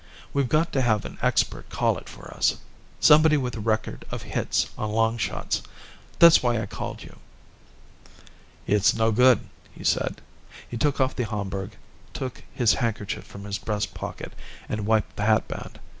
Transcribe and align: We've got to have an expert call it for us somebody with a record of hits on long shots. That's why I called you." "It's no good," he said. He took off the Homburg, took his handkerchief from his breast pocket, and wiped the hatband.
We've 0.33 0.49
got 0.49 0.73
to 0.73 0.81
have 0.81 1.05
an 1.05 1.19
expert 1.21 1.69
call 1.69 1.95
it 1.99 2.09
for 2.09 2.33
us 2.33 2.57
somebody 2.99 3.37
with 3.37 3.55
a 3.55 3.59
record 3.59 4.03
of 4.09 4.23
hits 4.23 4.67
on 4.75 4.89
long 4.89 5.19
shots. 5.19 5.61
That's 6.17 6.41
why 6.41 6.59
I 6.59 6.65
called 6.65 7.03
you." 7.03 7.17
"It's 8.65 8.95
no 8.95 9.11
good," 9.11 9.41
he 9.71 9.83
said. 9.83 10.19
He 10.67 10.75
took 10.75 10.99
off 10.99 11.15
the 11.15 11.25
Homburg, 11.25 11.75
took 12.15 12.41
his 12.51 12.73
handkerchief 12.73 13.25
from 13.25 13.43
his 13.43 13.59
breast 13.59 13.93
pocket, 13.93 14.33
and 14.67 14.87
wiped 14.87 15.17
the 15.17 15.25
hatband. 15.25 15.79